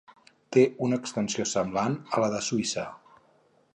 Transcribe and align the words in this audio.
Té 0.55 0.61
una 0.87 0.99
extensió 1.01 1.45
semblant 1.51 1.99
a 2.19 2.25
la 2.25 2.31
de 2.37 2.41
Suïssa. 2.47 2.87